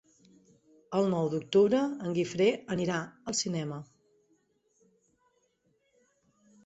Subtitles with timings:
[0.99, 2.97] El nou d'octubre en Guifré anirà
[3.33, 3.77] al cinema.